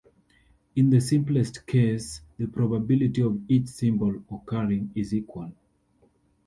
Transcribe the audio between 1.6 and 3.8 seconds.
case, the probability of each